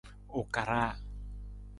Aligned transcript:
U 0.39 0.41
karaa. 0.53 0.89